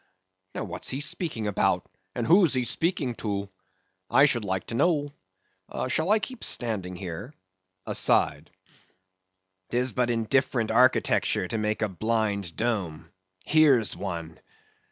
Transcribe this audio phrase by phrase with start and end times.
[0.55, 3.49] Now, what's he speaking about, and who's he speaking to,
[4.09, 5.13] I should like to know?
[5.89, 7.35] Shall I keep standing here?
[7.85, 8.49] (aside).
[9.69, 13.11] 'Tis but indifferent architecture to make a blind dome;
[13.45, 14.39] here's one.